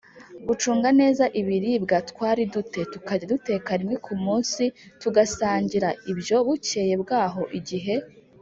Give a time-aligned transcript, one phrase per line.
[0.47, 4.63] gucunga neza ibiribwa twari du te tukajya duteka rimwe ku munsi
[5.01, 7.95] tugasangira ibyo Bukeye bwaho igihe